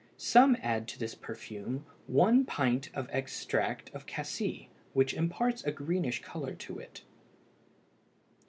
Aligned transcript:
Some 0.17 0.57
add 0.63 0.87
to 0.87 0.99
this 0.99 1.13
perfume 1.13 1.85
1 2.07 2.43
pint 2.45 2.89
of 2.95 3.07
extract 3.11 3.91
of 3.93 4.07
cassie 4.07 4.71
which 4.93 5.13
imparts 5.13 5.63
a 5.63 5.71
greenish 5.71 6.23
color 6.23 6.55
to 6.55 6.79
it. 6.79 7.03